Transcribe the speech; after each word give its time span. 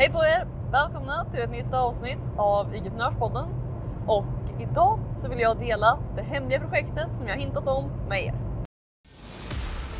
Hej 0.00 0.10
på 0.10 0.18
er! 0.18 0.46
Välkomna 0.72 1.24
till 1.32 1.40
ett 1.40 1.50
nytt 1.50 1.74
avsnitt 1.74 2.18
av 2.36 2.74
Igeprenörspodden. 2.74 3.48
Och 4.06 4.24
idag 4.60 5.00
så 5.16 5.28
vill 5.28 5.40
jag 5.40 5.58
dela 5.58 5.98
det 6.16 6.22
hemliga 6.22 6.60
projektet 6.60 7.16
som 7.16 7.28
jag 7.28 7.36
hintat 7.36 7.68
om 7.68 7.90
med 8.08 8.24
er. 8.24 8.34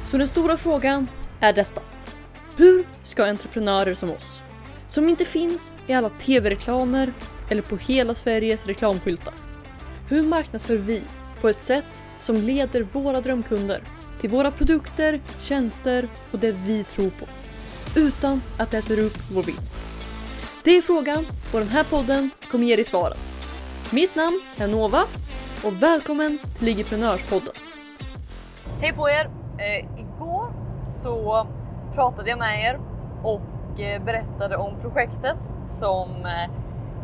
Så 0.05 0.19
den 0.19 0.29
stora 0.29 0.57
frågan 0.57 1.07
är 1.41 1.53
detta. 1.53 1.81
Hur 2.57 2.87
ska 3.03 3.25
entreprenörer 3.25 3.95
som 3.95 4.11
oss, 4.11 4.43
som 4.89 5.09
inte 5.09 5.25
finns 5.25 5.73
i 5.87 5.93
alla 5.93 6.09
tv-reklamer 6.09 7.13
eller 7.51 7.63
på 7.63 7.77
hela 7.77 8.15
Sveriges 8.15 8.67
reklamskyltar. 8.67 9.35
Hur 10.09 10.23
marknadsför 10.23 10.77
vi 10.77 11.03
på 11.41 11.49
ett 11.49 11.61
sätt 11.61 12.03
som 12.19 12.37
leder 12.37 12.83
våra 12.83 13.21
drömkunder 13.21 13.83
till 14.21 14.31
våra 14.31 14.51
produkter, 14.51 15.21
tjänster 15.41 16.09
och 16.33 16.39
det 16.39 16.53
vi 16.53 16.85
tror 16.85 17.11
på 17.11 17.27
utan 17.97 18.43
att 18.59 18.71
det 18.71 18.79
äter 18.79 18.99
upp 18.99 19.19
vår 19.33 19.43
vinst? 19.43 19.77
Det 20.65 20.77
är 20.77 20.83
frågan 20.83 21.27
och 21.53 21.59
den 21.59 21.69
här 21.69 21.85
podden 21.85 22.31
kommer 22.51 22.65
ge 22.67 22.77
dig 22.77 22.85
svaren. 22.85 23.19
Mitt 23.91 24.17
namn 24.17 24.41
är 24.57 24.69
Nova 24.69 25.05
och 25.65 25.83
välkommen 25.83 26.39
till 26.39 26.67
Ligiprenörspodden. 26.67 27.53
Hej 28.81 28.93
på 28.93 29.09
er! 29.09 29.31
Eh, 29.59 30.01
igår 30.01 30.53
så 30.85 31.47
pratade 31.95 32.31
jag 32.31 32.39
med 32.39 32.65
er 32.65 32.81
och 33.23 33.81
eh, 33.81 34.05
berättade 34.05 34.57
om 34.57 34.81
projektet 34.81 35.45
som 35.65 36.11
eh, 36.11 36.51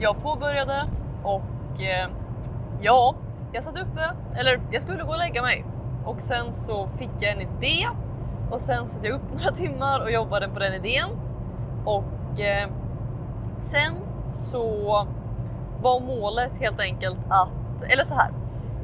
jag 0.00 0.22
påbörjade 0.22 0.88
och 1.22 1.82
eh, 1.82 2.08
ja, 2.80 3.16
jag 3.52 3.64
satt 3.64 3.78
uppe, 3.82 4.14
eller 4.36 4.60
jag 4.72 4.82
skulle 4.82 5.02
gå 5.02 5.10
och 5.10 5.18
lägga 5.18 5.42
mig 5.42 5.64
och 6.04 6.20
sen 6.20 6.52
så 6.52 6.88
fick 6.98 7.10
jag 7.20 7.32
en 7.32 7.40
idé 7.40 7.88
och 8.50 8.60
sen 8.60 8.86
satt 8.86 9.04
jag 9.04 9.14
upp 9.14 9.30
några 9.32 9.50
timmar 9.50 10.00
och 10.00 10.10
jobbade 10.10 10.48
på 10.48 10.58
den 10.58 10.74
idén 10.74 11.08
och 11.84 12.40
eh, 12.40 12.68
sen 13.58 13.94
så 14.30 15.06
var 15.82 16.00
målet 16.00 16.60
helt 16.60 16.80
enkelt 16.80 17.18
att, 17.28 17.82
eller 17.88 18.04
så 18.04 18.14
här. 18.14 18.30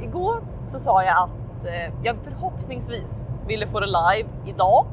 Igår 0.02 0.42
så 0.64 0.78
sa 0.78 1.04
jag 1.04 1.16
att 1.16 1.66
eh, 1.66 1.94
jag 2.02 2.16
förhoppningsvis 2.24 3.26
ville 3.46 3.66
få 3.66 3.80
det 3.80 3.86
live 3.86 4.28
idag, 4.46 4.86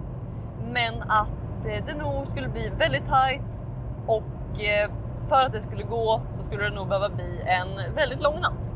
men 0.74 1.02
att 1.02 1.66
eh, 1.66 1.86
det 1.86 1.96
nog 1.98 2.28
skulle 2.28 2.50
bli 2.50 2.72
väldigt 2.78 3.06
tight 3.06 3.64
och 4.08 4.62
eh, 4.62 4.92
för 5.30 5.46
att 5.46 5.52
det 5.52 5.62
skulle 5.62 5.84
gå 5.84 6.22
så 6.32 6.44
skulle 6.44 6.64
det 6.64 6.76
nog 6.76 6.88
behöva 6.88 7.10
bli 7.10 7.42
en 7.46 7.96
väldigt 7.96 8.22
lång 8.22 8.36
natt. 8.36 8.74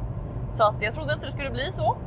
Så 0.49 0.63
att 0.63 0.75
jag 0.81 0.93
trodde 0.93 1.13
inte 1.13 1.25
det 1.25 1.31
skulle 1.31 1.49
bli 1.49 1.71
så. 1.71 1.97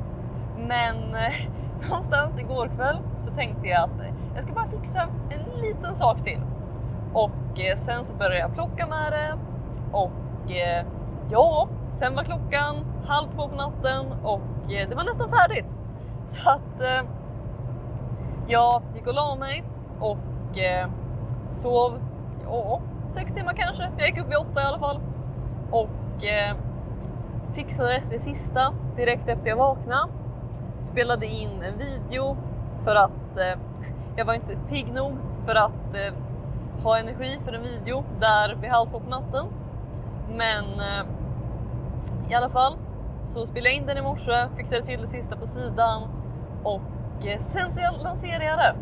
Men 0.57 1.15
eh, 1.15 1.35
någonstans 1.91 2.39
igår 2.39 2.71
kväll 2.77 2.99
så 3.19 3.31
tänkte 3.31 3.69
jag 3.69 3.83
att 3.83 3.91
jag 4.35 4.45
ska 4.45 4.55
bara 4.55 4.69
fixa 4.69 5.09
en 5.31 5.61
liten 5.61 5.95
sak 5.95 6.23
till. 6.25 6.41
Och 7.13 7.61
eh, 7.61 7.77
sen 7.77 8.05
så 8.05 8.15
började 8.15 8.39
jag 8.39 8.55
plocka 8.55 8.87
med 8.87 9.13
det 9.13 9.39
och 9.93 10.51
eh, 10.53 10.87
ja, 11.31 11.69
sen 11.89 12.15
var 12.15 12.25
klockan 12.25 12.77
halv 13.07 13.29
två 13.35 13.49
på 13.49 13.57
natten 13.57 14.13
och 14.23 14.73
eh, 14.73 14.89
det 14.89 14.95
var 14.95 15.05
nästan 15.05 15.31
färdigt. 15.31 15.79
Så 16.27 16.51
att 16.51 16.81
eh, 16.81 17.09
jag 18.47 18.83
gick 18.95 19.07
och 19.07 19.15
la 19.15 19.37
mig 19.37 19.65
och 20.01 20.59
eh, 20.59 20.89
sov, 21.51 21.99
ja, 22.45 22.81
sex 23.09 23.33
timmar 23.33 23.53
kanske. 23.53 23.91
Jag 23.99 24.09
gick 24.09 24.21
upp 24.21 24.29
vid 24.29 24.37
åtta 24.37 24.63
i 24.63 24.65
alla 24.65 24.79
fall 24.79 25.01
och 25.71 26.25
eh, 26.25 26.57
fixade 27.53 28.03
det 28.11 28.19
sista 28.19 28.75
direkt 28.97 29.29
efter 29.29 29.49
jag 29.49 29.57
vaknade. 29.57 30.09
Spelade 30.85 31.27
in 31.27 31.63
en 31.63 31.79
video 31.79 32.37
för 32.85 32.95
att 32.97 33.39
eh, 33.39 33.61
jag 34.17 34.25
var 34.25 34.35
inte 34.35 34.57
pigg 34.69 34.93
nog 34.93 35.13
för 35.41 35.55
att 35.55 35.95
eh, 35.95 36.15
ha 36.83 36.99
energi 36.99 37.41
för 37.45 37.53
en 37.53 37.63
video 37.63 38.05
där 38.21 38.55
vid 38.55 38.71
halv 38.71 38.91
två 38.91 39.01
på 39.01 39.11
natten. 39.11 39.47
Men 40.29 40.65
eh, 40.65 41.07
i 42.31 42.35
alla 42.35 42.49
fall 42.49 42.77
så 43.23 43.47
spelade 43.47 43.69
jag 43.69 43.77
in 43.77 43.87
den 43.87 43.97
i 43.99 44.03
morse, 44.03 44.49
fixade 44.57 44.83
till 44.83 45.01
det 45.01 45.07
sista 45.07 45.37
på 45.37 45.47
sidan 45.47 46.03
och 46.63 47.27
eh, 47.27 47.39
sen 47.39 47.71
så 47.71 48.03
lanserade 48.03 48.45
jag 48.45 48.59
det. 48.59 48.75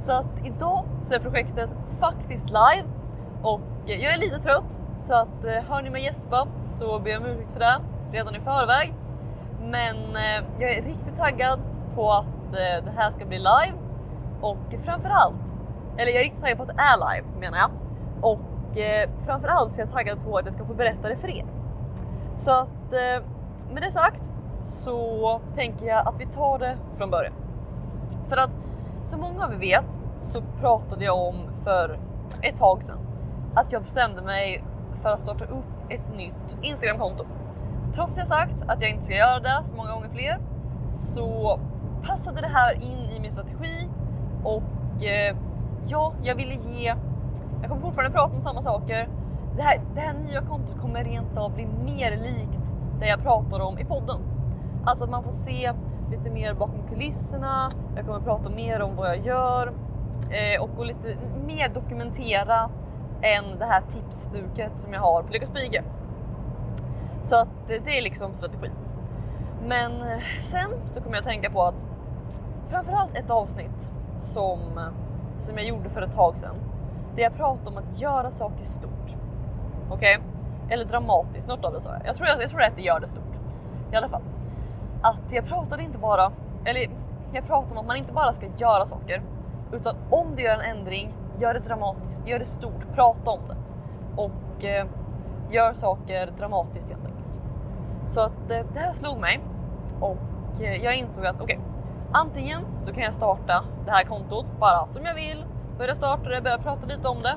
Så 0.00 0.12
att 0.12 0.46
idag 0.46 0.84
så 1.00 1.14
är 1.14 1.18
projektet 1.18 1.70
faktiskt 2.00 2.46
live 2.48 2.88
och 3.42 3.60
eh, 3.86 4.02
jag 4.02 4.14
är 4.14 4.18
lite 4.18 4.38
trött 4.38 4.80
så 5.00 5.14
att 5.14 5.44
eh, 5.44 5.70
hör 5.70 5.82
ni 5.82 5.90
mig 5.90 6.04
gäspa 6.04 6.48
så 6.62 6.98
ber 6.98 7.10
jag 7.10 7.22
om 7.22 7.28
ursäkt 7.28 7.50
för 7.50 7.60
det 7.60 7.80
redan 8.12 8.34
i 8.34 8.40
förväg. 8.40 8.94
Men 9.64 9.96
eh, 9.96 10.44
jag 10.58 10.74
är 10.74 10.82
riktigt 10.82 11.16
taggad 11.16 11.60
på 11.94 12.10
att 12.10 12.54
eh, 12.54 12.84
det 12.84 12.90
här 12.96 13.10
ska 13.10 13.26
bli 13.26 13.38
live 13.38 13.78
och 14.40 14.84
framförallt, 14.84 15.56
eller 15.98 16.12
jag 16.12 16.20
är 16.20 16.24
riktigt 16.24 16.42
taggad 16.42 16.56
på 16.56 16.62
att 16.62 16.68
det 16.68 16.82
är 16.82 16.96
live 16.96 17.28
menar 17.40 17.58
jag. 17.58 17.70
Och 18.22 18.78
eh, 18.78 19.10
framförallt 19.26 19.74
så 19.74 19.80
är 19.80 19.86
jag 19.86 19.94
taggad 19.94 20.24
på 20.24 20.38
att 20.38 20.44
jag 20.44 20.52
ska 20.52 20.64
få 20.64 20.74
berätta 20.74 21.08
det 21.08 21.16
för 21.16 21.28
er. 21.28 21.46
Så 22.36 22.52
att 22.52 22.92
eh, 22.92 23.24
med 23.72 23.82
det 23.82 23.90
sagt 23.90 24.32
så 24.62 25.40
tänker 25.54 25.86
jag 25.86 26.08
att 26.08 26.20
vi 26.20 26.26
tar 26.26 26.58
det 26.58 26.76
från 26.98 27.10
början. 27.10 27.32
För 28.28 28.36
att 28.36 28.50
som 29.02 29.20
många 29.20 29.44
av 29.44 29.52
er 29.52 29.58
vet 29.58 29.98
så 30.18 30.42
pratade 30.60 31.04
jag 31.04 31.18
om 31.18 31.36
för 31.64 31.98
ett 32.42 32.56
tag 32.56 32.82
sedan 32.82 32.98
att 33.54 33.72
jag 33.72 33.82
bestämde 33.82 34.22
mig 34.22 34.64
för 35.02 35.10
att 35.10 35.20
starta 35.20 35.44
upp 35.44 35.64
ett 35.88 36.16
nytt 36.16 36.56
Instagramkonto. 36.62 37.24
Trots 37.94 38.12
att 38.12 38.18
jag 38.18 38.26
sagt 38.26 38.64
att 38.68 38.80
jag 38.80 38.90
inte 38.90 39.04
ska 39.04 39.14
göra 39.14 39.40
det 39.40 39.60
så 39.64 39.76
många 39.76 39.92
gånger 39.92 40.08
fler 40.08 40.38
så 40.90 41.60
passade 42.02 42.40
det 42.40 42.48
här 42.48 42.74
in 42.74 43.10
i 43.16 43.20
min 43.20 43.32
strategi 43.32 43.88
och 44.44 45.04
eh, 45.04 45.36
ja, 45.86 46.14
jag 46.22 46.34
ville 46.34 46.54
ge. 46.54 46.94
Jag 47.60 47.68
kommer 47.68 47.80
fortfarande 47.82 48.14
prata 48.16 48.34
om 48.34 48.40
samma 48.40 48.62
saker. 48.62 49.08
Det 49.56 49.62
här, 49.62 49.80
det 49.94 50.00
här 50.00 50.14
nya 50.14 50.40
kontot 50.40 50.80
kommer 50.80 51.04
rent 51.04 51.38
av 51.38 51.54
bli 51.54 51.66
mer 51.66 52.16
likt 52.16 52.76
det 53.00 53.06
jag 53.06 53.22
pratar 53.22 53.60
om 53.60 53.78
i 53.78 53.84
podden. 53.84 54.20
Alltså 54.84 55.04
att 55.04 55.10
man 55.10 55.24
får 55.24 55.32
se 55.32 55.72
lite 56.10 56.30
mer 56.30 56.54
bakom 56.54 56.88
kulisserna. 56.88 57.70
Jag 57.96 58.06
kommer 58.06 58.20
prata 58.20 58.50
mer 58.50 58.82
om 58.82 58.96
vad 58.96 59.08
jag 59.08 59.26
gör 59.26 59.72
eh, 60.30 60.62
och 60.62 60.70
gå 60.76 60.84
lite 60.84 61.16
mer 61.46 61.68
dokumentera 61.68 62.70
än 63.22 63.58
det 63.58 63.64
här 63.64 63.80
tipsstuket 63.80 64.72
som 64.76 64.92
jag 64.92 65.00
har 65.00 65.22
på 65.22 65.32
Lyckas 65.32 65.50
Pige. 65.50 65.84
Så 67.24 67.36
att 67.36 67.48
det 67.66 67.98
är 67.98 68.02
liksom 68.02 68.34
strategin. 68.34 68.72
Men 69.66 69.92
eh, 70.02 70.18
sen 70.38 70.70
så 70.90 71.00
kommer 71.00 71.16
jag 71.16 71.20
att 71.20 71.26
tänka 71.26 71.50
på 71.50 71.62
att 71.62 71.86
framförallt 72.68 73.16
ett 73.16 73.30
avsnitt 73.30 73.92
som, 74.16 74.60
eh, 74.78 75.38
som 75.38 75.58
jag 75.58 75.66
gjorde 75.66 75.88
för 75.88 76.02
ett 76.02 76.12
tag 76.12 76.38
sedan. 76.38 76.56
Där 77.16 77.22
jag 77.22 77.36
pratade 77.36 77.70
om 77.70 77.76
att 77.76 78.00
göra 78.00 78.30
saker 78.30 78.64
stort. 78.64 79.18
Okej? 79.90 80.18
Okay? 80.18 80.30
Eller 80.70 80.84
dramatiskt, 80.84 81.48
något 81.48 81.64
av 81.64 81.72
det 81.72 81.80
sa 81.80 81.90
jag. 81.90 82.02
Jag 82.06 82.16
tror, 82.16 82.28
jag, 82.28 82.42
jag 82.42 82.50
tror 82.50 82.62
att 82.62 82.76
det 82.76 82.82
gör 82.82 83.00
det 83.00 83.08
stort. 83.08 83.40
I 83.92 83.96
alla 83.96 84.08
fall. 84.08 84.22
Att 85.02 85.32
jag 85.32 85.46
pratade 85.46 85.82
inte 85.82 85.98
bara, 85.98 86.32
eller 86.64 86.90
jag 87.32 87.46
pratade 87.46 87.72
om 87.72 87.78
att 87.78 87.86
man 87.86 87.96
inte 87.96 88.12
bara 88.12 88.32
ska 88.32 88.46
göra 88.56 88.86
saker. 88.86 89.22
Utan 89.72 89.96
om 90.10 90.36
du 90.36 90.42
gör 90.42 90.54
en 90.54 90.78
ändring, 90.78 91.14
gör 91.40 91.54
det 91.54 91.60
dramatiskt, 91.60 92.28
gör 92.28 92.38
det 92.38 92.44
stort, 92.44 92.94
prata 92.94 93.30
om 93.30 93.40
det. 93.48 93.56
Och 94.22 94.64
eh, 94.64 94.86
gör 95.50 95.72
saker 95.72 96.30
dramatiskt 96.38 96.90
helt 96.90 97.04
enkelt. 97.04 97.13
Så 98.06 98.20
att 98.20 98.50
eh, 98.50 98.66
det 98.72 98.78
här 98.78 98.92
slog 98.92 99.18
mig 99.18 99.40
och 100.00 100.62
eh, 100.62 100.84
jag 100.84 100.96
insåg 100.96 101.26
att 101.26 101.40
okej, 101.40 101.56
okay, 101.56 101.70
antingen 102.12 102.62
så 102.78 102.92
kan 102.92 103.02
jag 103.02 103.14
starta 103.14 103.64
det 103.84 103.90
här 103.90 104.04
kontot 104.04 104.46
bara 104.60 104.88
som 104.88 105.04
jag 105.04 105.14
vill, 105.14 105.44
börja 105.78 105.94
starta 105.94 106.28
det, 106.28 106.40
börja 106.40 106.58
prata 106.58 106.86
lite 106.86 107.08
om 107.08 107.18
det. 107.18 107.36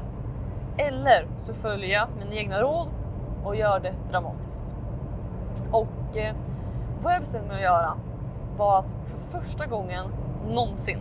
Eller 0.83 1.27
så 1.38 1.53
följer 1.53 1.89
jag 1.89 2.07
mina 2.19 2.35
egna 2.35 2.61
råd 2.61 2.88
och 3.44 3.56
gör 3.56 3.79
det 3.79 3.94
dramatiskt. 4.09 4.75
Och 5.72 6.17
eh, 6.17 6.35
vad 7.01 7.13
jag 7.13 7.19
bestämde 7.19 7.47
mig 7.47 7.57
att 7.57 7.63
göra 7.63 7.97
var 8.57 8.79
att 8.79 8.91
för 9.06 9.17
första 9.17 9.66
gången 9.66 10.06
någonsin 10.47 11.00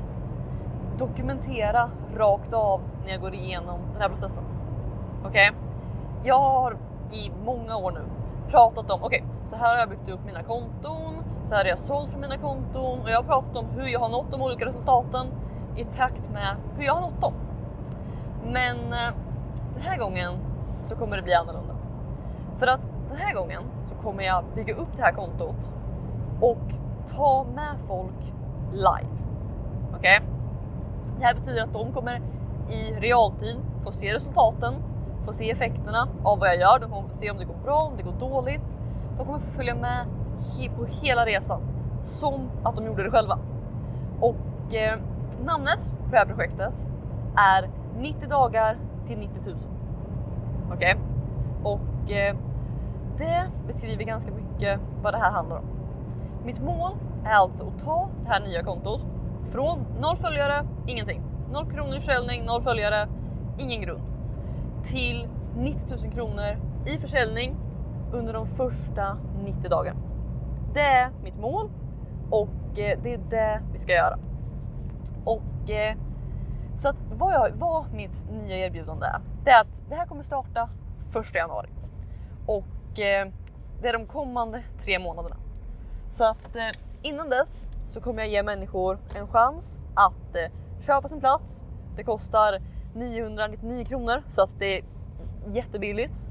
dokumentera 0.98 1.90
rakt 2.16 2.52
av 2.52 2.80
när 3.04 3.12
jag 3.12 3.20
går 3.20 3.34
igenom 3.34 3.80
den 3.92 4.02
här 4.02 4.08
processen. 4.08 4.44
Okej? 5.24 5.50
Okay? 5.50 5.60
Jag 6.24 6.38
har 6.38 6.76
i 7.12 7.30
många 7.44 7.76
år 7.76 7.92
nu 7.92 8.15
pratat 8.50 8.90
om, 8.90 9.02
okej, 9.02 9.24
okay, 9.24 9.46
så 9.46 9.56
här 9.56 9.72
har 9.72 9.78
jag 9.78 9.88
byggt 9.88 10.08
upp 10.08 10.20
mina 10.26 10.42
konton, 10.42 11.14
så 11.44 11.54
här 11.54 11.62
har 11.62 11.68
jag 11.68 11.78
sålt 11.78 12.12
för 12.12 12.18
mina 12.18 12.36
konton 12.36 13.00
och 13.00 13.10
jag 13.10 13.16
har 13.16 13.22
pratat 13.22 13.56
om 13.56 13.66
hur 13.70 13.86
jag 13.86 14.00
har 14.00 14.08
nått 14.08 14.30
de 14.30 14.42
olika 14.42 14.66
resultaten 14.66 15.26
i 15.76 15.84
takt 15.84 16.30
med 16.30 16.56
hur 16.76 16.84
jag 16.84 16.94
har 16.94 17.00
nått 17.00 17.20
dem. 17.20 17.34
Men 18.44 18.76
eh, 18.76 19.14
den 19.74 19.82
här 19.82 19.98
gången 19.98 20.32
så 20.58 20.96
kommer 20.96 21.16
det 21.16 21.22
bli 21.22 21.34
annorlunda. 21.34 21.76
För 22.58 22.66
att 22.66 22.90
den 23.08 23.16
här 23.16 23.34
gången 23.34 23.62
så 23.84 23.94
kommer 23.94 24.24
jag 24.24 24.44
bygga 24.54 24.74
upp 24.74 24.96
det 24.96 25.02
här 25.02 25.12
kontot 25.12 25.72
och 26.40 26.72
ta 27.16 27.46
med 27.54 27.76
folk 27.86 28.32
live. 28.72 29.16
Okej? 29.96 30.20
Okay? 30.20 30.36
Det 31.18 31.24
här 31.24 31.34
betyder 31.34 31.62
att 31.62 31.72
de 31.72 31.92
kommer 31.92 32.22
i 32.70 32.92
realtid 33.00 33.56
få 33.84 33.92
se 33.92 34.14
resultaten 34.14 34.74
få 35.24 35.32
se 35.32 35.50
effekterna 35.50 36.08
av 36.24 36.38
vad 36.38 36.48
jag 36.48 36.56
gör. 36.56 36.78
De 36.78 36.90
kommer 36.90 37.08
få 37.08 37.14
se 37.14 37.30
om 37.30 37.36
det 37.36 37.44
går 37.44 37.56
bra, 37.64 37.76
om 37.76 37.96
det 37.96 38.02
går 38.02 38.12
dåligt. 38.12 38.78
De 39.18 39.26
kommer 39.26 39.38
få 39.38 39.50
följa 39.50 39.74
med 39.74 40.06
på 40.76 40.84
hela 40.84 41.26
resan 41.26 41.62
som 42.02 42.50
att 42.64 42.76
de 42.76 42.86
gjorde 42.86 43.02
det 43.02 43.10
själva. 43.10 43.38
Och 44.20 44.74
eh, 44.74 44.98
namnet 45.44 45.92
på 46.04 46.10
det 46.10 46.18
här 46.18 46.26
projektet 46.26 46.88
är 47.36 47.70
90 48.00 48.28
dagar 48.28 48.78
till 49.06 49.18
90 49.18 49.42
000. 49.46 49.56
Okej? 50.72 50.76
Okay? 50.76 50.94
Och 51.72 52.10
eh, 52.10 52.36
det 53.18 53.50
beskriver 53.66 54.04
ganska 54.04 54.30
mycket 54.32 54.80
vad 55.02 55.14
det 55.14 55.18
här 55.18 55.30
handlar 55.30 55.56
om. 55.56 55.64
Mitt 56.44 56.62
mål 56.62 56.92
är 57.24 57.34
alltså 57.34 57.66
att 57.66 57.84
ta 57.84 58.08
det 58.24 58.28
här 58.28 58.40
nya 58.40 58.62
kontot 58.62 59.06
från 59.44 59.78
noll 60.00 60.16
följare, 60.16 60.66
ingenting. 60.86 61.22
Noll 61.52 61.70
kronor 61.70 61.96
i 61.96 62.00
försäljning, 62.00 62.44
noll 62.44 62.62
följare, 62.62 63.08
ingen 63.58 63.80
grund. 63.80 64.02
Till 64.90 65.28
90 65.56 66.04
000 66.04 66.14
kronor 66.14 66.58
i 66.86 66.98
försäljning 66.98 67.56
under 68.12 68.32
de 68.32 68.46
första 68.46 69.18
90 69.44 69.70
dagarna. 69.70 70.00
Det 70.74 70.80
är 70.80 71.10
mitt 71.22 71.36
mål 71.36 71.70
och 72.30 72.78
eh, 72.78 72.98
det 73.02 73.12
är 73.12 73.18
det 73.30 73.62
vi 73.72 73.78
ska 73.78 73.92
göra. 73.92 74.18
Och 75.24 75.70
eh, 75.70 75.96
så 76.74 76.88
att 76.88 76.96
vad, 77.18 77.34
jag, 77.34 77.52
vad 77.54 77.92
mitt 77.94 78.26
nya 78.30 78.56
erbjudande 78.56 79.06
är, 79.06 79.20
det 79.44 79.50
är 79.50 79.60
att 79.60 79.82
det 79.88 79.94
här 79.94 80.06
kommer 80.06 80.22
starta 80.22 80.68
1 81.20 81.34
januari 81.34 81.68
och 82.46 82.98
eh, 82.98 83.28
det 83.82 83.88
är 83.88 83.92
de 83.92 84.06
kommande 84.06 84.62
tre 84.78 84.98
månaderna. 84.98 85.36
Så 86.10 86.24
att 86.24 86.56
innan 87.02 87.30
dess 87.30 87.60
så 87.88 88.00
kommer 88.00 88.22
jag 88.22 88.28
ge 88.28 88.42
människor 88.42 88.98
en 89.18 89.28
chans 89.28 89.82
att 89.94 90.36
köpa 90.80 91.08
sin 91.08 91.20
plats. 91.20 91.64
Det 91.96 92.04
kostar 92.04 92.60
999 92.96 93.84
kronor 93.84 94.22
så 94.26 94.42
att 94.42 94.58
det 94.58 94.78
är 94.78 94.84
jättebilligt 95.50 96.28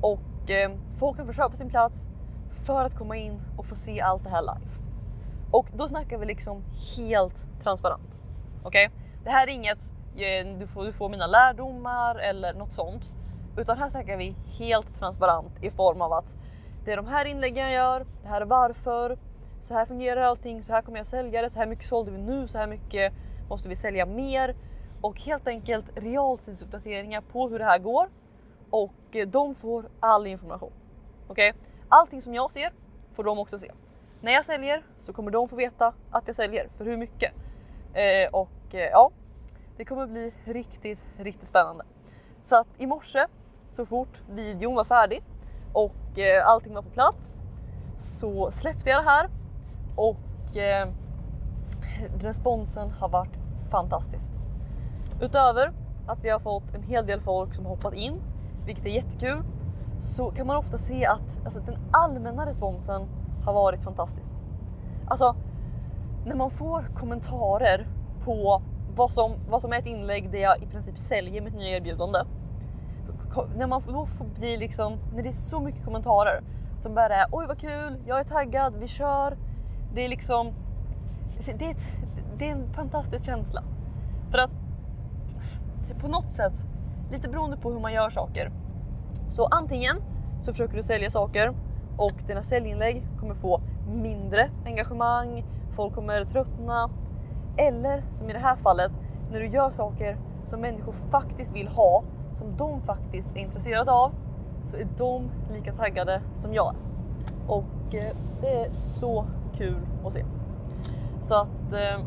och 0.00 0.50
eh, 0.50 0.70
folk 0.96 1.16
kan 1.16 1.26
få 1.26 1.32
köpa 1.32 1.56
sin 1.56 1.70
plats 1.70 2.08
för 2.66 2.84
att 2.84 2.94
komma 2.94 3.16
in 3.16 3.40
och 3.56 3.66
få 3.66 3.74
se 3.74 4.00
allt 4.00 4.24
det 4.24 4.30
här 4.30 4.42
live. 4.42 4.70
Och 5.50 5.66
då 5.76 5.88
snackar 5.88 6.18
vi 6.18 6.26
liksom 6.26 6.64
helt 6.98 7.48
transparent. 7.62 8.20
Okej? 8.62 8.86
Okay? 8.86 9.00
Det 9.24 9.30
här 9.30 9.46
är 9.46 9.50
inget 9.50 9.92
eh, 10.16 10.58
du 10.58 10.66
får, 10.66 10.84
du 10.84 10.92
får 10.92 11.08
mina 11.08 11.26
lärdomar 11.26 12.16
eller 12.16 12.54
något 12.54 12.72
sånt, 12.72 13.12
utan 13.56 13.78
här 13.78 13.88
snackar 13.88 14.16
vi 14.16 14.36
helt 14.58 14.94
transparent 14.94 15.62
i 15.62 15.70
form 15.70 16.02
av 16.02 16.12
att 16.12 16.38
det 16.84 16.92
är 16.92 16.96
de 16.96 17.06
här 17.06 17.24
inläggen 17.24 17.64
jag 17.64 17.72
gör, 17.72 18.06
det 18.22 18.28
här 18.28 18.40
är 18.40 18.46
varför, 18.46 19.18
så 19.60 19.74
här 19.74 19.86
fungerar 19.86 20.20
allting, 20.20 20.62
så 20.62 20.72
här 20.72 20.82
kommer 20.82 20.98
jag 20.98 21.06
sälja 21.06 21.42
det, 21.42 21.50
så 21.50 21.58
här 21.58 21.66
mycket 21.66 21.84
sålde 21.84 22.10
vi 22.10 22.18
nu, 22.18 22.46
så 22.46 22.58
här 22.58 22.66
mycket 22.66 23.12
måste 23.48 23.68
vi 23.68 23.74
sälja 23.74 24.06
mer 24.06 24.56
och 25.00 25.20
helt 25.20 25.48
enkelt 25.48 25.86
realtidsuppdateringar 25.94 27.20
på 27.20 27.48
hur 27.48 27.58
det 27.58 27.64
här 27.64 27.78
går 27.78 28.08
och 28.70 29.16
eh, 29.16 29.28
de 29.28 29.54
får 29.54 29.88
all 30.00 30.26
information. 30.26 30.72
Okej? 31.28 31.50
Okay? 31.50 31.62
Allting 31.88 32.20
som 32.20 32.34
jag 32.34 32.50
ser 32.50 32.72
får 33.12 33.24
de 33.24 33.38
också 33.38 33.58
se. 33.58 33.72
När 34.20 34.32
jag 34.32 34.44
säljer 34.44 34.82
så 34.98 35.12
kommer 35.12 35.30
de 35.30 35.48
få 35.48 35.56
veta 35.56 35.94
att 36.10 36.26
jag 36.26 36.36
säljer, 36.36 36.68
för 36.76 36.84
hur 36.84 36.96
mycket. 36.96 37.32
Eh, 37.94 38.30
och 38.32 38.74
eh, 38.74 38.90
ja, 38.90 39.10
det 39.76 39.84
kommer 39.84 40.06
bli 40.06 40.32
riktigt, 40.44 40.98
riktigt 41.18 41.48
spännande. 41.48 41.84
Så 42.42 42.56
att 42.56 42.66
i 42.78 42.86
morse 42.86 43.26
så 43.70 43.86
fort 43.86 44.22
videon 44.30 44.74
var 44.74 44.84
färdig 44.84 45.22
och 45.72 46.18
eh, 46.18 46.46
allting 46.48 46.74
var 46.74 46.82
på 46.82 46.90
plats 46.90 47.42
så 47.96 48.50
släppte 48.50 48.90
jag 48.90 49.04
det 49.04 49.10
här 49.10 49.30
och 49.96 50.56
eh, 50.56 50.88
responsen 52.20 52.90
har 52.90 53.08
varit 53.08 53.38
fantastisk. 53.70 54.49
Utöver 55.20 55.72
att 56.06 56.24
vi 56.24 56.30
har 56.30 56.38
fått 56.38 56.74
en 56.74 56.82
hel 56.82 57.06
del 57.06 57.20
folk 57.20 57.54
som 57.54 57.66
hoppat 57.66 57.94
in 57.94 58.20
vilket 58.66 58.86
är 58.86 58.90
jättekul, 58.90 59.42
så 59.98 60.30
kan 60.30 60.46
man 60.46 60.56
ofta 60.56 60.78
se 60.78 61.06
att 61.06 61.40
alltså, 61.44 61.60
den 61.60 61.76
allmänna 61.90 62.46
responsen 62.46 63.02
har 63.44 63.52
varit 63.52 63.82
fantastisk. 63.82 64.36
Alltså, 65.06 65.34
när 66.26 66.36
man 66.36 66.50
får 66.50 66.96
kommentarer 66.96 67.86
på 68.24 68.62
vad 68.96 69.10
som, 69.10 69.32
vad 69.48 69.62
som 69.62 69.72
är 69.72 69.78
ett 69.78 69.86
inlägg 69.86 70.32
där 70.32 70.38
jag 70.38 70.62
i 70.62 70.66
princip 70.66 70.98
säljer 70.98 71.42
mitt 71.42 71.54
nya 71.54 71.76
erbjudande. 71.76 72.18
När 73.56 73.66
man 73.66 73.82
då 73.86 74.06
får 74.06 74.24
bli 74.24 74.56
liksom, 74.56 74.98
när 75.14 75.22
det 75.22 75.28
är 75.28 75.32
så 75.32 75.60
mycket 75.60 75.84
kommentarer 75.84 76.42
som 76.78 76.94
bara 76.94 77.16
är 77.16 77.26
oj 77.32 77.46
vad 77.48 77.58
kul, 77.58 78.02
jag 78.06 78.20
är 78.20 78.24
taggad, 78.24 78.74
vi 78.80 78.86
kör. 78.86 79.38
Det 79.94 80.04
är 80.04 80.08
liksom, 80.08 80.52
det 81.58 81.64
är, 81.64 81.70
ett, 81.70 81.98
det 82.38 82.48
är 82.48 82.52
en 82.52 82.72
fantastisk 82.72 83.24
känsla. 83.24 83.62
För 84.30 84.38
att 84.38 84.50
på 85.94 86.08
något 86.08 86.32
sätt 86.32 86.64
lite 87.10 87.28
beroende 87.28 87.56
på 87.56 87.72
hur 87.72 87.80
man 87.80 87.92
gör 87.92 88.10
saker. 88.10 88.52
Så 89.28 89.46
antingen 89.46 89.96
så 90.42 90.52
försöker 90.52 90.76
du 90.76 90.82
sälja 90.82 91.10
saker 91.10 91.54
och 91.96 92.14
dina 92.26 92.42
säljinlägg 92.42 93.06
kommer 93.20 93.34
få 93.34 93.60
mindre 93.86 94.50
engagemang, 94.66 95.44
folk 95.72 95.94
kommer 95.94 96.24
tröttna. 96.24 96.90
Eller 97.56 98.02
som 98.10 98.30
i 98.30 98.32
det 98.32 98.38
här 98.38 98.56
fallet, 98.56 99.00
när 99.32 99.40
du 99.40 99.46
gör 99.46 99.70
saker 99.70 100.18
som 100.44 100.60
människor 100.60 100.92
faktiskt 100.92 101.56
vill 101.56 101.68
ha, 101.68 102.02
som 102.34 102.56
de 102.56 102.80
faktiskt 102.80 103.36
är 103.36 103.40
intresserade 103.40 103.92
av, 103.92 104.12
så 104.64 104.76
är 104.76 104.86
de 104.98 105.30
lika 105.52 105.72
taggade 105.72 106.22
som 106.34 106.54
jag 106.54 106.74
Och 107.46 107.94
eh, 107.94 108.16
det 108.40 108.64
är 108.64 108.70
så 108.78 109.24
kul 109.56 109.86
att 110.06 110.12
se. 110.12 110.24
Så 111.20 111.34
att 111.34 111.72
eh, 111.72 112.04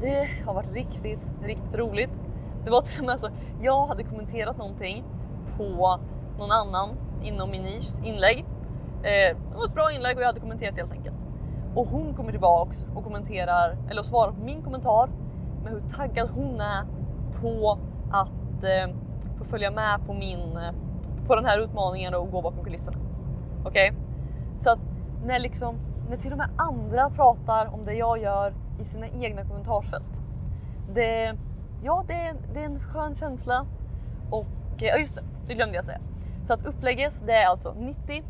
det 0.00 0.28
har 0.46 0.54
varit 0.54 0.72
riktigt, 0.72 1.28
riktigt 1.42 1.74
roligt. 1.78 2.22
Det 2.64 2.70
var 2.70 2.82
till 2.82 3.00
och 3.00 3.06
med 3.06 3.20
så, 3.20 3.28
jag 3.62 3.86
hade 3.86 4.04
kommenterat 4.04 4.58
någonting 4.58 5.04
på 5.56 5.98
någon 6.38 6.50
annan 6.50 6.88
inom 7.22 7.50
min 7.50 7.62
nisch 7.62 8.04
inlägg. 8.04 8.38
Eh, 9.02 9.36
det 9.50 9.56
var 9.56 9.64
ett 9.64 9.74
bra 9.74 9.92
inlägg 9.92 10.16
och 10.16 10.22
jag 10.22 10.26
hade 10.26 10.40
kommenterat 10.40 10.76
helt 10.76 10.92
enkelt. 10.92 11.16
Och 11.74 11.86
hon 11.86 12.14
kommer 12.14 12.30
tillbaks 12.30 12.86
och 12.94 13.04
kommenterar, 13.04 13.76
eller 13.90 14.02
svarar 14.02 14.32
på 14.32 14.44
min 14.44 14.62
kommentar 14.62 15.10
med 15.64 15.72
hur 15.72 15.80
taggad 15.80 16.30
hon 16.30 16.60
är 16.60 16.84
på 17.40 17.78
att 18.10 18.64
eh, 18.64 18.96
få 19.38 19.44
följa 19.44 19.70
med 19.70 20.06
på 20.06 20.14
min, 20.14 20.40
eh, 20.40 20.74
på 21.26 21.36
den 21.36 21.44
här 21.44 21.60
utmaningen 21.60 22.14
och 22.14 22.30
gå 22.30 22.42
bakom 22.42 22.64
kulisserna. 22.64 22.98
Okej? 23.64 23.90
Okay? 23.90 24.02
Så 24.56 24.70
att 24.70 24.78
när 25.24 25.38
liksom, 25.38 25.76
när 26.10 26.16
till 26.16 26.32
och 26.32 26.38
med 26.38 26.48
andra 26.56 27.10
pratar 27.10 27.74
om 27.74 27.84
det 27.84 27.94
jag 27.94 28.22
gör 28.22 28.54
i 28.80 28.84
sina 28.84 29.08
egna 29.08 29.44
kommentarsfält. 29.44 30.22
Det, 30.94 31.34
ja, 31.82 32.04
det 32.08 32.14
är, 32.14 32.36
det 32.54 32.60
är 32.60 32.64
en 32.64 32.80
skön 32.80 33.14
känsla. 33.14 33.66
Och 34.30 34.46
eh, 34.78 34.88
ja, 34.88 34.96
just 34.96 35.16
det, 35.16 35.22
det 35.46 35.54
glömde 35.54 35.74
jag 35.74 35.84
säga. 35.84 36.00
Så 36.44 36.54
att 36.54 36.66
upplägget 36.66 37.22
det 37.26 37.32
är 37.32 37.46
alltså 37.46 37.74
90 37.78 38.22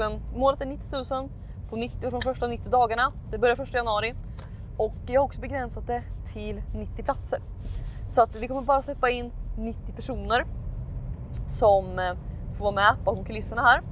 000, 0.00 0.20
målet 0.36 0.60
är 0.60 0.66
90 0.66 1.14
000 1.14 1.28
på 1.70 1.76
90, 1.76 2.10
de 2.10 2.20
första 2.20 2.46
90 2.46 2.70
dagarna. 2.70 3.12
Det 3.30 3.38
börjar 3.38 3.62
1 3.62 3.74
januari 3.74 4.14
och 4.76 4.94
jag 5.06 5.20
har 5.20 5.24
också 5.24 5.40
begränsat 5.40 5.86
det 5.86 6.02
till 6.24 6.62
90 6.74 7.04
platser. 7.04 7.38
Så 8.08 8.22
att 8.22 8.36
vi 8.36 8.48
kommer 8.48 8.62
bara 8.62 8.82
släppa 8.82 9.10
in 9.10 9.32
90 9.58 9.92
personer 9.92 10.46
som 11.46 11.98
eh, 11.98 12.14
får 12.52 12.64
vara 12.64 12.74
med 12.74 12.96
bakom 13.04 13.24
kulisserna 13.24 13.62
här. 13.62 13.82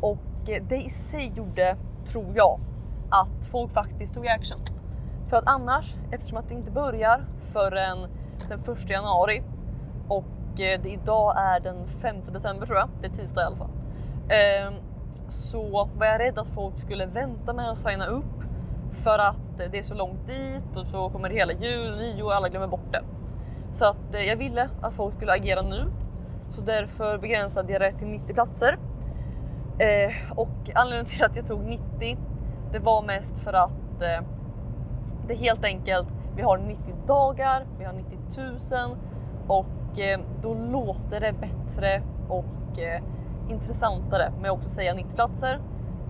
Och 0.00 0.48
eh, 0.48 0.62
det 0.68 0.76
i 0.76 0.90
sig 0.90 1.32
gjorde, 1.36 1.76
tror 2.04 2.32
jag, 2.34 2.60
att 3.10 3.46
folk 3.50 3.72
faktiskt 3.72 4.14
tog 4.14 4.26
action. 4.26 4.58
För 5.28 5.36
att 5.36 5.46
annars, 5.46 5.94
eftersom 6.10 6.38
att 6.38 6.48
det 6.48 6.54
inte 6.54 6.70
börjar 6.70 7.26
förrän 7.40 7.98
den 8.48 8.60
1 8.60 8.90
januari 8.90 9.42
och 10.08 10.60
eh, 10.60 10.80
det 10.82 10.88
idag 10.88 11.34
är 11.36 11.60
den 11.60 11.86
5 11.86 12.16
december 12.32 12.66
tror 12.66 12.78
jag, 12.78 12.88
det 13.00 13.06
är 13.06 13.10
tisdag 13.10 13.42
i 13.42 13.44
alla 13.44 13.56
fall. 13.56 13.70
Ehm, 14.28 14.74
så 15.28 15.88
var 15.98 16.06
jag 16.06 16.20
rädd 16.20 16.38
att 16.38 16.48
folk 16.48 16.78
skulle 16.78 17.06
vänta 17.06 17.52
med 17.52 17.70
att 17.70 17.78
signa 17.78 18.06
upp 18.06 18.42
för 18.92 19.18
att 19.18 19.70
det 19.72 19.78
är 19.78 19.82
så 19.82 19.94
långt 19.94 20.26
dit 20.26 20.76
och 20.76 20.86
så 20.86 21.10
kommer 21.10 21.28
det 21.28 21.34
hela 21.34 21.52
jul, 21.52 21.96
nyår 21.96 22.26
och 22.26 22.34
alla 22.34 22.48
glömmer 22.48 22.66
bort 22.66 22.92
det. 22.92 23.02
Så 23.72 23.84
att 23.84 24.14
eh, 24.14 24.22
jag 24.22 24.36
ville 24.36 24.68
att 24.82 24.94
folk 24.94 25.14
skulle 25.14 25.32
agera 25.32 25.62
nu 25.62 25.92
så 26.48 26.62
därför 26.62 27.18
begränsade 27.18 27.72
jag 27.72 27.82
det 27.82 27.92
till 27.92 28.08
90 28.08 28.34
platser. 28.34 28.78
Eh, 29.78 30.38
och 30.38 30.70
anledningen 30.74 31.06
till 31.06 31.24
att 31.24 31.36
jag 31.36 31.46
tog 31.46 31.60
90 31.60 32.18
det 32.72 32.78
var 32.78 33.02
mest 33.02 33.38
för 33.38 33.52
att 33.52 34.02
eh, 34.02 34.26
det 35.28 35.34
helt 35.34 35.64
enkelt, 35.64 36.08
vi 36.36 36.42
har 36.42 36.58
90 36.58 36.94
dagar, 37.06 37.66
vi 37.78 37.84
har 37.84 37.92
90 37.92 38.18
000 38.86 38.96
och 39.48 39.98
eh, 39.98 40.20
då 40.42 40.54
låter 40.54 41.20
det 41.20 41.32
bättre 41.32 42.02
och 42.28 42.78
eh, 42.78 43.02
intressantare 43.48 44.32
med 44.40 44.50
att 44.50 44.56
också 44.56 44.68
säga 44.68 44.94
90 44.94 45.14
platser 45.14 45.60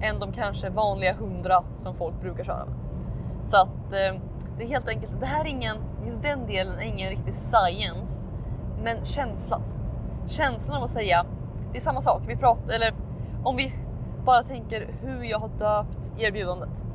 än 0.01 0.21
de 0.21 0.33
kanske 0.33 0.71
vanliga 0.71 1.11
100 1.11 1.65
som 1.75 1.95
folk 1.95 2.21
brukar 2.21 2.45
köra 2.45 2.65
med. 2.65 2.75
Så 3.43 3.57
att 3.57 3.93
eh, 3.93 4.21
det 4.59 4.65
är 4.65 4.69
helt 4.69 4.89
enkelt, 4.89 5.13
det 5.21 5.27
här 5.27 5.45
är 5.45 5.49
ingen, 5.49 5.77
just 6.07 6.23
den 6.23 6.47
delen 6.47 6.79
är 6.79 6.85
ingen 6.85 7.11
riktig 7.11 7.35
science, 7.35 8.29
men 8.83 9.05
känslan. 9.05 9.63
Känslan 10.27 10.77
av 10.77 10.83
att 10.83 10.91
säga, 10.91 11.27
det 11.73 11.79
är 11.79 11.83
samma 11.83 12.01
sak, 12.01 12.23
vi 12.27 12.37
pratar, 12.37 12.75
eller 12.75 12.95
om 13.45 13.57
vi 13.57 13.75
bara 14.25 14.43
tänker 14.43 14.89
hur 15.03 15.23
jag 15.25 15.39
har 15.39 15.49
döpt 15.49 16.13
erbjudandet. 16.19 16.87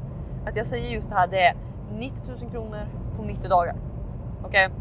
Att 0.48 0.56
jag 0.56 0.66
säger 0.66 0.94
just 0.94 1.10
det 1.10 1.16
här, 1.16 1.28
det 1.28 1.46
är 1.46 1.56
90 1.94 2.32
000 2.42 2.52
kronor 2.52 2.88
på 3.22 3.28
90 3.28 3.50
dagar. 3.50 3.76
Okej? 4.44 4.66
Okay? 4.66 4.78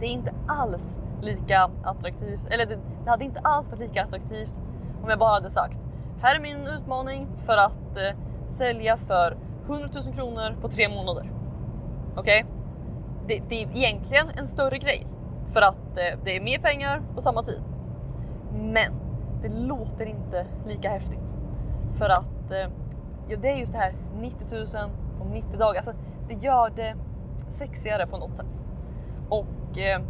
Det 0.00 0.06
är 0.06 0.10
inte 0.10 0.32
alls 0.46 1.00
lika 1.22 1.70
attraktivt, 1.84 2.40
eller 2.50 2.66
det, 2.66 2.78
det, 3.04 3.10
hade 3.10 3.24
inte 3.24 3.40
alls 3.40 3.68
varit 3.68 3.80
lika 3.80 4.02
attraktivt 4.02 4.62
om 5.02 5.10
jag 5.10 5.18
bara 5.18 5.30
hade 5.30 5.50
sagt 5.50 5.88
här 6.20 6.34
är 6.34 6.40
min 6.40 6.66
utmaning 6.66 7.28
för 7.38 7.56
att 7.56 7.96
eh, 7.96 8.18
sälja 8.48 8.96
för 8.96 9.36
100 9.66 9.88
000 10.06 10.14
kronor 10.14 10.56
på 10.60 10.68
tre 10.68 10.88
månader. 10.88 11.32
Okej? 12.16 12.44
Okay? 12.44 12.54
Det, 13.26 13.42
det, 13.48 13.62
är 13.62 13.76
egentligen 13.76 14.30
en 14.30 14.46
större 14.46 14.78
grej 14.78 15.06
för 15.46 15.60
att 15.62 15.98
eh, 15.98 16.18
det 16.24 16.36
är 16.36 16.40
mer 16.40 16.58
pengar 16.58 17.02
på 17.14 17.20
samma 17.20 17.42
tid. 17.42 17.62
Men 18.52 18.92
det 19.42 19.48
låter 19.48 20.06
inte 20.06 20.46
lika 20.66 20.88
häftigt. 20.88 21.36
För 21.92 22.08
att 22.08 22.52
eh, 22.52 22.72
ja, 23.28 23.36
det 23.36 23.48
är 23.48 23.56
just 23.56 23.72
det 23.72 23.78
här 23.78 23.94
90 24.20 24.56
000 24.56 24.66
på 25.18 25.24
90 25.24 25.58
dagar. 25.58 25.76
Alltså, 25.76 25.92
det 26.28 26.34
gör 26.34 26.70
det 26.76 26.96
sexigare 27.48 28.06
på 28.06 28.18
något 28.18 28.36
sätt. 28.36 28.62
Och 29.28 29.78
eh, 29.78 30.02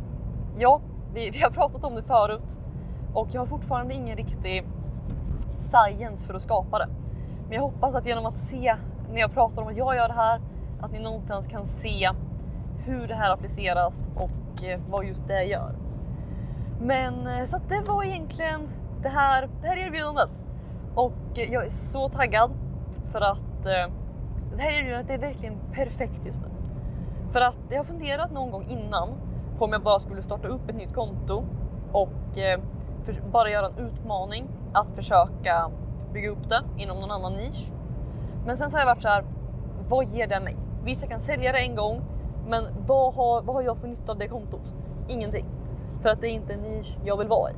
ja, 0.59 0.81
vi, 1.15 1.31
vi 1.31 1.39
har 1.39 1.51
pratat 1.51 1.85
om 1.85 1.95
det 1.95 2.03
förut 2.03 2.59
och 3.15 3.29
jag 3.33 3.41
har 3.41 3.47
fortfarande 3.47 3.95
ingen 3.95 4.17
riktig 4.17 4.65
science 5.55 6.27
för 6.27 6.35
att 6.35 6.43
skapa 6.43 6.79
det. 6.79 6.89
Men 7.45 7.53
jag 7.53 7.63
hoppas 7.63 7.95
att 7.95 8.07
genom 8.07 8.27
att 8.27 8.39
se 8.39 8.77
när 9.13 9.21
jag 9.21 9.33
pratar 9.33 9.63
om 9.63 9.69
att 9.69 9.77
jag 9.77 9.97
gör 9.97 10.09
det 10.09 10.15
här, 10.15 10.41
att 10.81 10.93
ni 10.93 10.99
någonstans 10.99 11.47
kan 11.47 11.65
se 11.67 12.11
hur 12.85 13.09
det 13.09 13.15
här 13.15 13.33
appliceras 13.33 14.09
och 14.17 14.65
eh, 14.65 14.81
vad 14.89 15.05
just 15.05 15.29
det 15.29 15.45
gör. 15.45 15.75
Men 16.81 17.27
eh, 17.27 17.45
så 17.45 17.57
att 17.57 17.69
det 17.69 17.83
var 17.89 18.05
egentligen 18.05 18.69
det 19.03 19.09
här, 19.09 19.49
det 19.63 19.69
här 19.69 19.77
erbjudandet. 19.77 20.43
Och 20.95 21.39
eh, 21.39 21.53
jag 21.53 21.65
är 21.65 21.69
så 21.69 22.09
taggad 22.09 22.51
för 23.13 23.21
att 23.21 23.67
eh, 23.67 23.95
det 24.57 24.63
här 24.63 24.73
erbjudandet 24.73 25.11
är 25.11 25.19
verkligen 25.19 25.55
perfekt 25.73 26.27
just 26.27 26.43
nu. 26.43 26.58
För 27.33 27.41
att 27.41 27.55
jag 27.71 27.77
har 27.77 27.85
funderat 27.85 28.33
någon 28.33 28.51
gång 28.51 28.67
innan 28.69 29.09
på 29.59 29.65
om 29.65 29.73
jag 29.73 29.83
bara 29.83 29.99
skulle 29.99 30.23
starta 30.23 30.49
upp 30.49 30.69
ett 30.69 30.77
nytt 30.77 30.95
konto 30.95 31.45
och 31.93 32.39
eh, 32.39 32.61
bara 33.33 33.51
göra 33.51 33.67
en 33.67 33.79
utmaning 33.79 34.49
att 34.73 34.91
försöka 34.95 35.71
bygga 36.13 36.31
upp 36.31 36.49
det 36.49 36.63
inom 36.77 36.97
någon 36.99 37.11
annan 37.11 37.33
nisch. 37.33 37.73
Men 38.47 38.57
sen 38.57 38.71
så 38.71 38.77
har 38.77 38.81
jag 38.81 38.87
varit 38.87 39.03
så 39.03 39.09
här, 39.09 39.25
vad 39.89 40.09
ger 40.09 40.27
det 40.27 40.41
mig? 40.41 40.57
Visst, 40.85 41.03
jag 41.03 41.11
kan 41.11 41.21
sälja 41.21 41.53
det 41.53 41.59
en 41.59 41.77
gång, 41.77 42.03
men 42.49 42.65
vad 42.87 43.15
har, 43.15 43.43
vad 43.43 43.57
har 43.57 43.63
jag 43.63 43.79
för 43.79 43.89
nytta 43.89 44.13
av 44.13 44.19
det 44.19 44.29
kontot? 44.29 44.75
Ingenting. 45.09 45.47
För 46.01 46.09
att 46.09 46.21
det 46.21 46.29
är 46.29 46.33
inte 46.33 46.53
en 46.53 46.61
nisch 46.61 46.99
jag 47.05 47.17
vill 47.17 47.29
vara 47.29 47.51
i. 47.51 47.55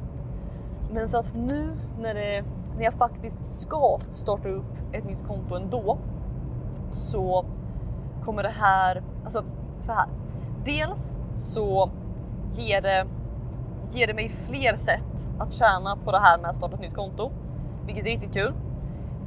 Men 0.93 1.09
så 1.09 1.19
att 1.19 1.35
nu 1.37 1.77
när, 1.99 2.15
det, 2.15 2.45
när 2.77 2.85
jag 2.85 2.95
faktiskt 2.95 3.61
ska 3.61 3.99
starta 4.11 4.49
upp 4.49 4.65
ett 4.93 5.05
nytt 5.05 5.27
konto 5.27 5.55
ändå 5.55 5.99
så 6.91 7.45
kommer 8.25 8.43
det 8.43 8.49
här, 8.61 9.03
alltså 9.25 9.45
så 9.85 9.93
här. 9.93 10.09
Dels 10.65 11.17
så 11.35 11.91
ger 12.51 12.81
det, 12.81 13.07
ger 13.91 14.07
det 14.07 14.15
mig 14.15 14.29
fler 14.29 14.77
sätt 14.77 15.31
att 15.39 15.53
tjäna 15.53 15.97
på 16.05 16.13
det 16.13 16.21
här 16.21 16.39
med 16.39 16.51
att 16.51 16.57
starta 16.57 16.75
ett 16.75 16.81
nytt 16.81 16.95
konto, 16.95 17.31
vilket 17.87 18.07
är 18.07 18.11
riktigt 18.11 18.33
kul. 18.33 18.55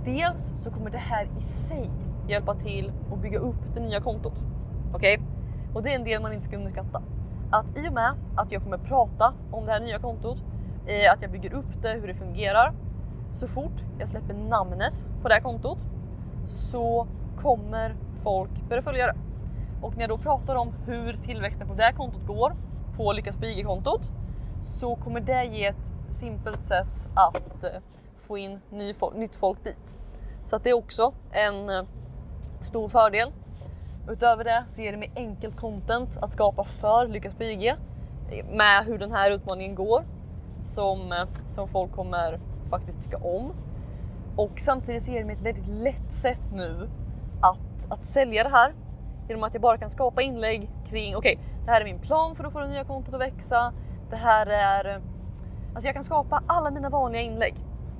Dels 0.05 0.53
så 0.55 0.71
kommer 0.71 0.89
det 0.89 0.97
här 0.97 1.29
i 1.37 1.41
sig 1.41 1.91
hjälpa 2.27 2.53
till 2.53 2.91
att 3.13 3.21
bygga 3.21 3.39
upp 3.39 3.73
det 3.73 3.79
nya 3.79 4.01
kontot. 4.01 4.45
Okej? 4.93 5.13
Okay? 5.13 5.27
Och 5.73 5.83
det 5.83 5.91
är 5.91 5.95
en 5.95 6.03
del 6.03 6.21
man 6.21 6.33
inte 6.33 6.45
ska 6.45 6.57
underskatta. 6.57 7.01
Att 7.51 7.77
i 7.77 7.89
och 7.89 7.93
med 7.93 8.13
att 8.35 8.51
jag 8.51 8.63
kommer 8.63 8.77
prata 8.77 9.33
om 9.51 9.65
det 9.65 9.71
här 9.71 9.79
nya 9.79 9.99
kontot, 9.99 10.43
att 11.13 11.21
jag 11.21 11.31
bygger 11.31 11.53
upp 11.53 11.81
det, 11.81 11.89
hur 11.89 12.07
det 12.07 12.13
fungerar. 12.13 12.73
Så 13.31 13.47
fort 13.47 13.83
jag 13.99 14.07
släpper 14.07 14.33
namnet 14.33 15.09
på 15.21 15.27
det 15.27 15.33
här 15.33 15.41
kontot 15.41 15.77
så 16.45 17.07
kommer 17.37 17.95
folk 18.15 18.49
börja 18.69 18.81
följa 18.81 19.07
det. 19.07 19.15
Och 19.83 19.93
när 19.93 20.01
jag 20.01 20.09
då 20.09 20.17
pratar 20.17 20.55
om 20.55 20.73
hur 20.85 21.13
tillväxten 21.13 21.67
på 21.67 21.73
det 21.73 21.83
här 21.83 21.91
kontot 21.91 22.27
går 22.27 22.55
på 22.97 23.13
Lyckas 23.13 23.37
på 23.37 23.45
IG-kontot 23.45 24.11
så 24.61 24.95
kommer 24.95 25.19
det 25.19 25.43
ge 25.43 25.65
ett 25.65 25.93
simpelt 26.09 26.65
sätt 26.65 27.09
att 27.13 27.63
eh, 27.63 27.69
få 28.19 28.37
in 28.37 28.59
ny 28.69 28.93
folk, 28.93 29.15
nytt 29.15 29.35
folk 29.35 29.63
dit. 29.63 29.97
Så 30.45 30.55
att 30.55 30.63
det 30.63 30.69
är 30.69 30.73
också 30.73 31.13
en 31.31 31.69
eh, 31.69 31.83
stor 32.59 32.87
fördel. 32.87 33.31
Utöver 34.09 34.43
det 34.43 34.63
så 34.69 34.81
ger 34.81 34.91
det 34.91 34.97
mig 34.97 35.11
enkelt 35.15 35.57
content 35.57 36.17
att 36.17 36.31
skapa 36.31 36.63
för 36.63 37.07
Lyckas 37.07 37.35
på 37.35 37.43
IG 37.43 37.67
eh, 37.67 37.75
med 38.51 38.85
hur 38.85 38.97
den 38.97 39.11
här 39.11 39.31
utmaningen 39.31 39.75
går 39.75 40.03
som, 40.61 41.25
som 41.47 41.67
folk 41.67 41.91
kommer 41.91 42.39
faktiskt 42.69 43.03
tycka 43.03 43.17
om. 43.17 43.53
Och 44.35 44.59
samtidigt 44.59 45.03
så 45.03 45.11
ger 45.11 45.19
det 45.19 45.25
mig 45.25 45.35
ett 45.35 45.41
väldigt 45.41 45.67
lätt 45.67 46.13
sätt 46.13 46.51
nu 46.53 46.89
att, 47.41 47.91
att 47.91 48.05
sälja 48.05 48.43
det 48.43 48.49
här 48.49 48.73
genom 49.27 49.43
att 49.43 49.53
jag 49.53 49.61
bara 49.61 49.77
kan 49.77 49.89
skapa 49.89 50.21
inlägg 50.21 50.69
kring 50.89 51.15
okej, 51.15 51.35
okay, 51.35 51.47
det 51.65 51.71
här 51.71 51.81
är 51.81 51.85
min 51.85 51.99
plan 51.99 52.35
för 52.35 52.43
att 52.43 52.53
få 52.53 52.59
det 52.59 52.67
nya 52.67 52.83
kontot 52.83 53.13
att 53.13 53.21
växa. 53.21 53.73
Det 54.09 54.15
här 54.15 54.47
är... 54.47 55.01
Alltså 55.73 55.87
jag 55.87 55.93
kan 55.93 56.03
skapa 56.03 56.43
alla 56.47 56.71
mina 56.71 56.89
vanliga 56.89 57.21
inlägg. 57.21 57.55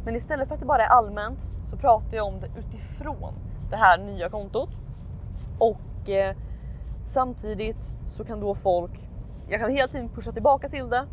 Men 0.06 0.16
istället 0.16 0.48
för 0.48 0.56
att 0.56 0.60
det 0.60 0.68
bara 0.68 0.86
är 0.86 0.90
allmänt 0.90 1.52
så 1.66 1.78
pratar 1.78 2.18
jag 2.18 2.28
om 2.28 2.40
det 2.40 2.48
utifrån 2.60 3.34
det 3.70 3.76
här 3.76 3.98
nya 3.98 4.30
kontot. 4.30 4.70
Och 5.60 6.10
eh, 6.10 6.36
samtidigt 7.04 7.96
så 8.10 8.26
kan 8.26 8.40
då 8.40 8.56
folk, 8.56 9.10
jag 9.50 9.62
kan 9.62 9.72
hela 9.72 9.88
tiden 9.88 10.10
pusha 10.10 10.32
tillbaka 10.32 10.70
till 10.70 10.90
det 10.90 11.06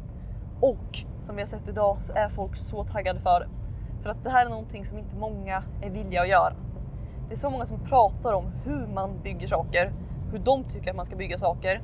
och 0.60 1.04
som 1.18 1.36
vi 1.36 1.42
har 1.42 1.46
sett 1.46 1.68
idag 1.68 2.02
så 2.02 2.12
är 2.12 2.28
folk 2.28 2.56
så 2.56 2.84
taggade 2.84 3.20
för 3.20 3.40
det. 3.40 3.48
För 4.02 4.10
att 4.10 4.24
det 4.24 4.30
här 4.30 4.46
är 4.46 4.50
någonting 4.50 4.86
som 4.86 4.98
inte 4.98 5.16
många 5.16 5.62
är 5.82 5.90
villiga 5.90 6.20
att 6.20 6.28
göra. 6.28 6.54
Det 7.30 7.34
är 7.34 7.38
så 7.38 7.50
många 7.50 7.66
som 7.66 7.84
pratar 7.84 8.32
om 8.32 8.52
hur 8.64 8.86
man 8.86 9.22
bygger 9.22 9.46
saker, 9.46 9.92
hur 10.32 10.38
de 10.38 10.64
tycker 10.64 10.90
att 10.90 10.96
man 10.96 11.04
ska 11.04 11.16
bygga 11.16 11.38
saker. 11.38 11.82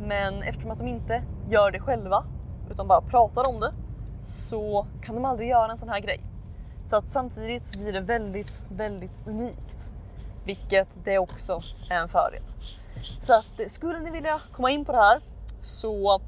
Men 0.00 0.42
eftersom 0.42 0.70
att 0.70 0.78
de 0.78 0.88
inte 0.88 1.22
gör 1.50 1.70
det 1.70 1.80
själva 1.80 2.24
utan 2.70 2.88
bara 2.88 3.00
pratar 3.00 3.48
om 3.48 3.60
det 3.60 3.72
så 4.22 4.86
kan 5.02 5.14
de 5.14 5.24
aldrig 5.24 5.48
göra 5.48 5.72
en 5.72 5.78
sån 5.78 5.88
här 5.88 6.00
grej. 6.00 6.20
Så 6.84 6.96
att 6.96 7.08
samtidigt 7.08 7.66
så 7.66 7.80
blir 7.80 7.92
det 7.92 8.00
väldigt, 8.00 8.64
väldigt 8.70 9.26
unikt. 9.26 9.94
Vilket 10.44 11.04
det 11.04 11.18
också 11.18 11.60
är 11.90 12.02
en 12.02 12.08
fördel. 12.08 12.42
Så 13.20 13.34
att 13.34 13.60
eh, 13.60 13.66
skulle 13.66 13.98
ni 13.98 14.10
vilja 14.10 14.38
komma 14.52 14.70
in 14.70 14.84
på 14.84 14.92
det 14.92 14.98
här 14.98 15.20
så 15.60 16.20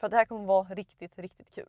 För 0.00 0.06
att 0.06 0.10
det 0.10 0.16
här 0.16 0.24
kommer 0.24 0.46
vara 0.46 0.74
riktigt, 0.74 1.18
riktigt 1.18 1.50
kul. 1.50 1.68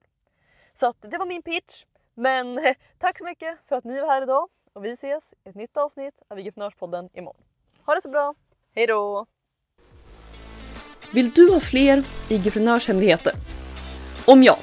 Så 0.74 0.88
att 0.88 0.98
det 1.02 1.18
var 1.18 1.26
min 1.26 1.42
pitch. 1.42 1.86
Men 2.18 2.60
tack 2.98 3.20
så 3.20 3.26
mycket 3.26 3.58
för 3.70 3.76
att 3.76 3.84
ni 3.84 4.02
var 4.02 4.08
här 4.08 4.24
idag 4.24 4.48
och 4.74 4.86
vi 4.86 4.92
ses 4.92 5.34
i 5.46 5.50
ett 5.50 5.56
nytt 5.56 5.78
avsnitt 5.78 6.22
av 6.30 6.40
IG-podden 6.40 7.10
imorgon. 7.14 7.42
Ha 7.86 7.96
det 7.96 8.02
så 8.02 8.10
bra! 8.10 8.34
Hej 8.76 8.88
då! 8.88 9.26
Vill 11.14 11.32
du 11.32 11.52
ha 11.52 11.60
fler 11.60 12.04
IG-hemligheter? 12.30 13.34
Om 14.26 14.44
ja, 14.44 14.58